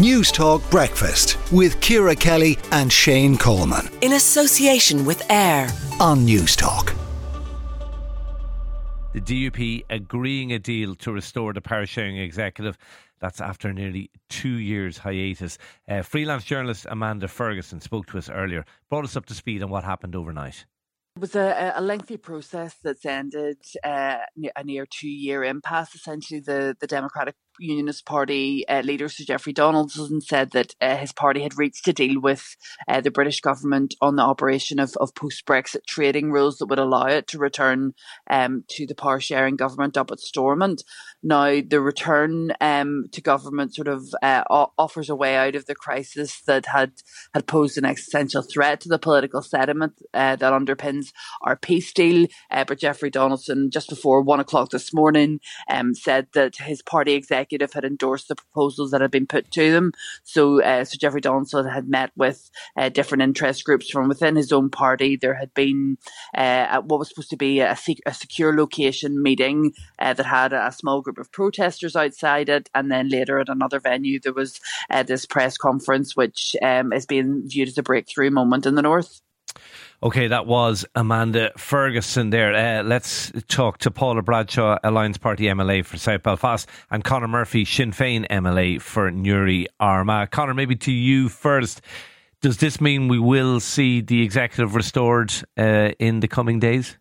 [0.00, 3.86] Newstalk Breakfast with Ciara Kelly and Shane Coleman.
[4.00, 5.68] In association with AIR
[6.00, 6.96] on Newstalk.
[9.12, 12.78] The DUP agreeing a deal to restore the power sharing executive.
[13.20, 15.58] That's after nearly two years hiatus.
[15.86, 19.68] Uh, freelance journalist Amanda Ferguson spoke to us earlier, brought us up to speed on
[19.68, 20.64] what happened overnight.
[21.16, 24.16] It was a, a lengthy process that's ended uh,
[24.56, 25.94] a near two year impasse.
[25.94, 31.12] Essentially, the, the Democratic Unionist Party uh, leader Sir Jeffrey Donaldson said that uh, his
[31.12, 32.56] party had reached a deal with
[32.88, 36.78] uh, the British government on the operation of, of post Brexit trading rules that would
[36.78, 37.92] allow it to return
[38.28, 40.82] um, to the power sharing government up at Stormont.
[41.22, 45.74] Now, the return um, to government sort of uh, offers a way out of the
[45.74, 46.92] crisis that had,
[47.34, 51.08] had posed an existential threat to the political sediment uh, that underpins
[51.42, 52.26] our peace deal.
[52.50, 57.12] Uh, but Jeffrey Donaldson, just before one o'clock this morning, um, said that his party
[57.12, 59.92] executive executive had endorsed the proposals that had been put to them.
[60.24, 64.52] So, uh, so Jeffrey Donaldson had met with uh, different interest groups from within his
[64.52, 65.16] own party.
[65.16, 65.98] There had been
[66.34, 70.52] uh, what was supposed to be a, sec- a secure location meeting uh, that had
[70.52, 74.60] a small group of protesters outside it, and then later at another venue there was
[74.90, 78.82] uh, this press conference, which um, is being viewed as a breakthrough moment in the
[78.82, 79.20] north.
[80.02, 82.54] Okay, that was Amanda Ferguson there.
[82.54, 87.66] Uh, let's talk to Paula Bradshaw, Alliance Party MLA for South Belfast, and Conor Murphy,
[87.66, 90.30] Sinn Féin MLA for Newry Armagh.
[90.30, 91.82] Conor, maybe to you first.
[92.40, 96.96] Does this mean we will see the executive restored uh, in the coming days?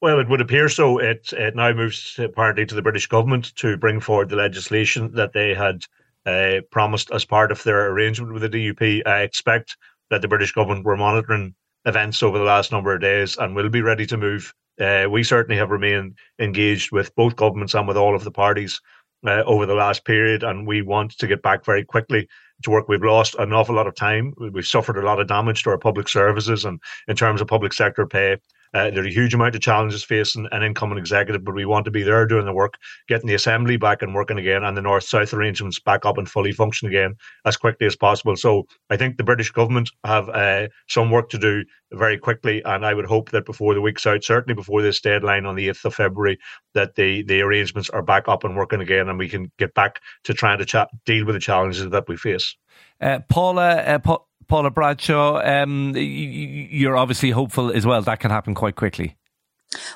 [0.00, 0.98] Well, it would appear so.
[0.98, 5.32] It, it now moves apparently to the British government to bring forward the legislation that
[5.32, 5.84] they had
[6.26, 9.06] uh, promised as part of their arrangement with the DUP.
[9.06, 9.76] I expect
[10.10, 11.54] that the British government were monitoring
[11.88, 14.54] events over the last number of days and will be ready to move.
[14.80, 18.80] Uh, we certainly have remained engaged with both governments and with all of the parties
[19.26, 22.28] uh, over the last period, and we want to get back very quickly
[22.62, 22.88] to work.
[22.88, 24.34] We've lost an awful lot of time.
[24.38, 27.72] We've suffered a lot of damage to our public services and in terms of public
[27.72, 28.36] sector pay.
[28.74, 31.84] Uh, there are a huge amount of challenges facing an incoming executive, but we want
[31.84, 32.74] to be there doing the work,
[33.08, 36.30] getting the assembly back and working again, and the north south arrangements back up and
[36.30, 37.14] fully function again
[37.44, 38.36] as quickly as possible.
[38.36, 42.84] So I think the British government have uh, some work to do very quickly, and
[42.84, 45.86] I would hope that before the week's out, certainly before this deadline on the 8th
[45.86, 46.38] of February,
[46.74, 50.00] that the, the arrangements are back up and working again, and we can get back
[50.24, 52.54] to trying to cha- deal with the challenges that we face.
[53.00, 58.02] Uh, Paula, uh, pa- Paula Bradshaw, um, you're obviously hopeful as well.
[58.02, 59.16] That can happen quite quickly.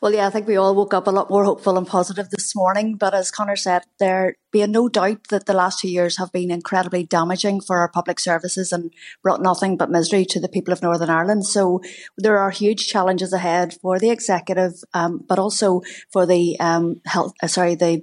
[0.00, 2.56] Well, yeah, I think we all woke up a lot more hopeful and positive this
[2.56, 2.96] morning.
[2.96, 6.50] But as Conor said, there being no doubt that the last two years have been
[6.50, 8.90] incredibly damaging for our public services and
[9.22, 11.44] brought nothing but misery to the people of Northern Ireland.
[11.44, 11.82] So
[12.16, 17.34] there are huge challenges ahead for the executive, um, but also for the um, health.
[17.42, 18.02] Uh, sorry, the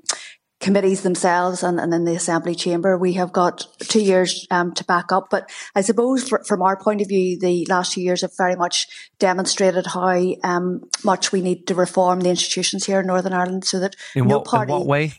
[0.60, 4.84] committees themselves and, and in the assembly chamber we have got two years um, to
[4.86, 5.28] back up.
[5.30, 8.56] But i suppose for, from our point of view the last two years have very
[8.56, 8.88] much
[9.20, 13.80] demonstrated how um, much we need to reform the institutions here in northern ireland so
[13.80, 15.14] that in no what, party in what way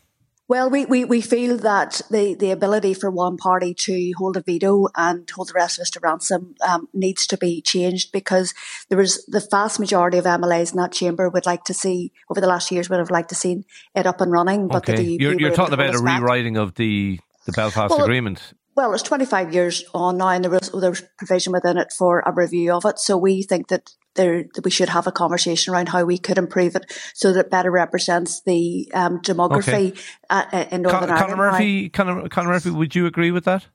[0.48, 4.42] well, we, we, we feel that the, the ability for one party to hold a
[4.42, 8.54] veto and hold the rest of us to ransom um, needs to be changed because
[8.88, 12.40] there was the vast majority of MLAs in that chamber would like to see over
[12.40, 13.64] the last years would have liked to see
[13.94, 14.68] it up and running.
[14.68, 14.96] But okay.
[14.96, 16.62] the you're, you're talking about a rewriting back.
[16.62, 18.54] of the the Belfast well, Agreement.
[18.76, 22.22] Well, it's 25 years on now, and there was there was provision within it for
[22.26, 22.98] a review of it.
[22.98, 26.36] So we think that there that we should have a conversation around how we could
[26.36, 30.00] improve it so that it better represents the um, demography okay.
[30.28, 31.30] uh, uh in Northern Con- Ireland.
[31.30, 33.66] Conor Murphy, Conor, Conor Murphy, would you agree with that?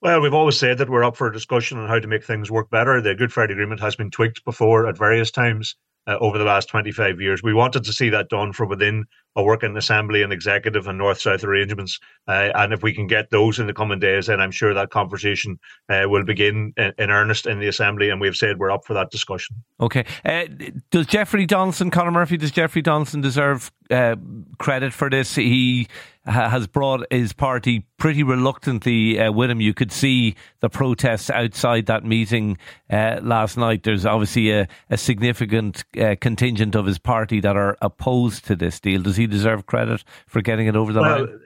[0.00, 2.50] Well, we've always said that we're up for a discussion on how to make things
[2.50, 3.00] work better.
[3.02, 5.76] The Good Friday Agreement has been tweaked before at various times
[6.06, 7.42] uh, over the last 25 years.
[7.42, 9.04] We wanted to see that done from within
[9.36, 11.98] a working assembly and executive and north south arrangements.
[12.28, 14.90] Uh, and if we can get those in the coming days, then I'm sure that
[14.90, 18.10] conversation uh, will begin in, in, earnest in the assembly.
[18.10, 19.56] And we've said we're up for that discussion.
[19.80, 20.04] Okay.
[20.24, 20.44] Uh,
[20.90, 24.16] does Jeffrey Donaldson, Conor Murphy, does Jeffrey Donaldson deserve uh,
[24.58, 25.34] credit for this?
[25.34, 25.88] He
[26.24, 29.60] has brought his party pretty reluctantly uh, with him.
[29.60, 32.58] You could see the protests outside that meeting
[32.90, 33.82] uh, last night.
[33.82, 35.82] There's obviously a, a significant
[36.20, 39.02] contingent of his party that are opposed to this deal.
[39.02, 41.38] Does he he deserve credit for getting it over the well, line?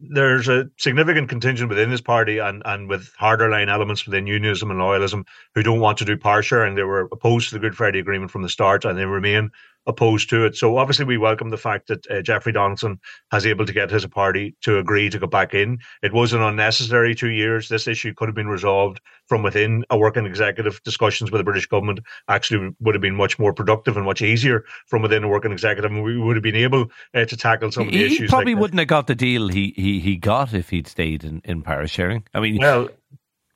[0.00, 4.70] There's a significant contingent within his party and, and with harder line elements within unionism
[4.70, 6.74] and loyalism who don't want to do power sharing.
[6.74, 9.50] They were opposed to the Good Friday Agreement from the start and they remain
[9.90, 10.56] opposed to it.
[10.56, 12.98] So obviously we welcome the fact that uh, Jeffrey Donaldson
[13.30, 15.78] has able to get his party to agree to go back in.
[16.02, 17.68] It was an unnecessary two years.
[17.68, 20.82] This issue could have been resolved from within a working executive.
[20.82, 24.64] Discussions with the British government actually would have been much more productive and much easier
[24.86, 27.86] from within a working executive, and we would have been able uh, to tackle some
[27.86, 28.18] of the he issues.
[28.18, 31.24] He probably like wouldn't have got the deal he, he, he got if he'd stayed
[31.24, 32.24] in, in power sharing.
[32.34, 32.88] I mean, well,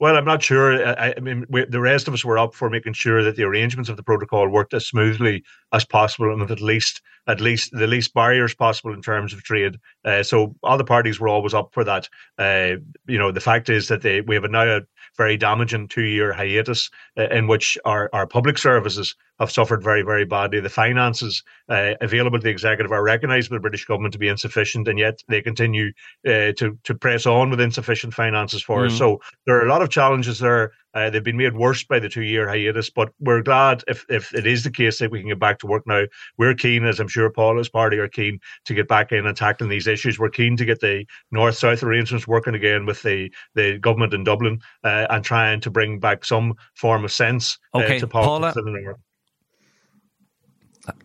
[0.00, 0.86] well, I'm not sure.
[0.98, 3.44] I, I mean, we, the rest of us were up for making sure that the
[3.44, 7.70] arrangements of the protocol worked as smoothly as possible, and with at least at least
[7.72, 9.78] the least barriers possible in terms of trade.
[10.04, 12.08] Uh, so all the parties were always up for that.
[12.38, 12.76] Uh,
[13.06, 14.80] you know, the fact is that they, we have now a
[15.16, 20.24] very damaging two-year hiatus uh, in which our, our public services have suffered very, very
[20.24, 20.60] badly.
[20.60, 24.28] The finances uh, available to the executive are recognised by the British government to be
[24.28, 25.92] insufficient, and yet they continue
[26.26, 28.86] uh, to to press on with insufficient finances for mm.
[28.86, 28.98] us.
[28.98, 30.72] So there are a lot of challenges there.
[30.94, 34.46] Uh, they've been made worse by the two-year hiatus, but we're glad if if it
[34.46, 36.04] is the case that we can get back to work now.
[36.38, 39.70] We're keen, as I'm sure Paula's party are keen, to get back in and tackling
[39.70, 40.18] these issues.
[40.18, 44.60] We're keen to get the north-south arrangements working again with the the government in Dublin
[44.84, 48.68] uh, and trying to bring back some form of sense uh, okay, to politics Paula,
[48.68, 49.00] in the north.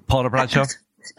[0.07, 0.65] Paula Bradshaw.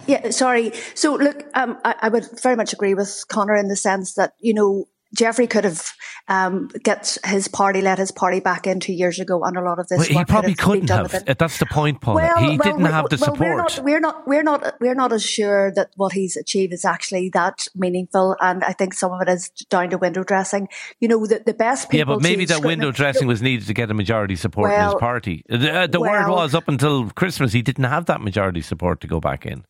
[0.06, 0.72] Yeah, sorry.
[0.94, 4.34] So, look, um, I, I, would very much agree with Conor in the sense that
[4.38, 5.92] you know Jeffrey could have
[6.28, 9.78] um, get his party, let his party back in two years ago, and a lot
[9.78, 9.98] of this.
[9.98, 11.24] Well, he probably couldn't have.
[11.26, 12.14] That's the point, Paul.
[12.14, 13.40] Well, he well, didn't have the support.
[13.40, 16.84] We're not, we're not, we're not, we're not as sure that what he's achieved is
[16.84, 20.68] actually that meaningful, and I think some of it is down to window dressing.
[21.00, 21.98] You know, the, the best people.
[21.98, 24.94] Yeah, but maybe that window dressing was needed to get a majority support in his
[24.94, 25.44] party.
[25.48, 29.08] The, uh, the word was up until Christmas he didn't have that majority support to
[29.08, 29.64] go back in.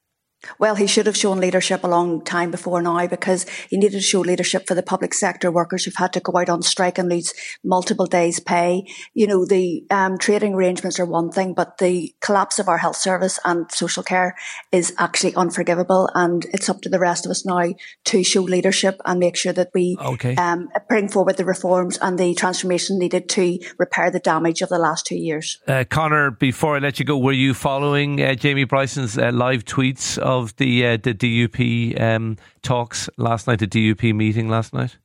[0.59, 4.01] Well, he should have shown leadership a long time before now because he needed to
[4.01, 7.09] show leadership for the public sector workers who've had to go out on strike and
[7.09, 8.87] lose multiple days' pay.
[9.15, 12.97] You know, the um, trading arrangements are one thing, but the collapse of our health
[12.97, 14.37] service and social care
[14.73, 16.09] is actually unforgivable.
[16.15, 17.75] And it's up to the rest of us now
[18.07, 20.37] to show leadership and make sure that we okay.
[20.37, 24.79] um, bring forward the reforms and the transformation needed to repair the damage of the
[24.79, 25.59] last two years.
[25.67, 29.65] Uh, Conor, before I let you go, were you following uh, Jamie Bryson's uh, live
[29.65, 30.19] tweets?
[30.31, 34.97] Of the uh, the DUP um, talks last night, the DUP meeting last night?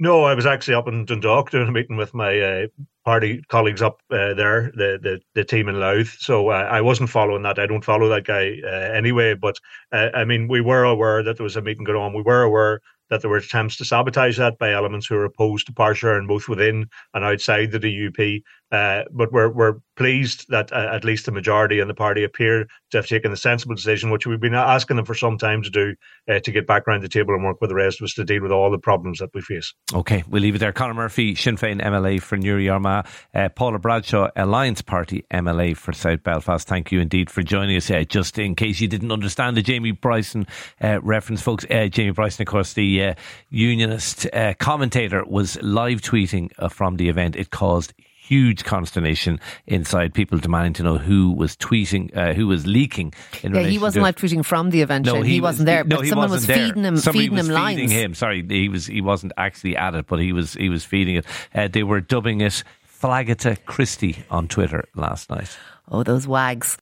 [0.00, 2.66] No, I was actually up in Dundalk doing a meeting with my uh,
[3.04, 6.16] party colleagues up uh, there, the, the the team in Louth.
[6.20, 7.58] So uh, I wasn't following that.
[7.58, 9.34] I don't follow that guy uh, anyway.
[9.34, 9.56] But
[9.90, 12.14] uh, I mean, we were aware that there was a meeting going on.
[12.14, 12.80] We were aware
[13.10, 16.48] that there were attempts to sabotage that by elements who are opposed to power both
[16.48, 18.42] within and outside the DUP.
[18.70, 22.66] Uh, but we're we're pleased that uh, at least the majority in the party appear
[22.90, 25.70] to have taken the sensible decision, which we've been asking them for some time to
[25.70, 25.94] do,
[26.28, 28.24] uh, to get back around the table and work with the rest of us to
[28.24, 29.74] deal with all the problems that we face.
[29.94, 30.72] Okay, we'll leave it there.
[30.72, 35.92] Conor Murphy, Sinn Féin MLA for Newry Armagh, uh, Paula Bradshaw, Alliance Party MLA for
[35.92, 36.68] South Belfast.
[36.68, 37.90] Thank you indeed for joining us.
[37.90, 40.46] Uh, just in case you didn't understand the Jamie Bryson
[40.82, 43.14] uh, reference, folks, Jamie Bryson, of course, the
[43.48, 44.26] unionist
[44.58, 47.34] commentator, was live tweeting from the event.
[47.34, 47.94] It caused
[48.28, 53.14] huge consternation inside people demanding to know who was tweeting, uh, who was leaking.
[53.42, 55.06] yeah, he wasn't live tweeting from the event.
[55.06, 55.84] No, he, he wasn't there.
[55.84, 56.66] No, but he someone wasn't was there.
[56.68, 57.92] feeding him, Somebody feeding was him feeding lines.
[57.92, 58.14] him.
[58.14, 61.26] Sorry, he was he wasn't actually at it, but he was he was feeding it.
[61.54, 62.62] Uh, they were dubbing it
[63.00, 65.56] Flagata Christie on Twitter last night.
[65.90, 66.76] Oh, those wags.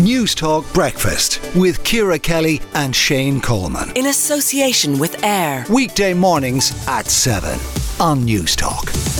[0.00, 3.92] Newstalk Breakfast with Ciara Kelly and Shane Coleman.
[3.94, 5.64] In association with AIR.
[5.70, 7.50] Weekday mornings at 7
[8.00, 9.13] on Newstalk.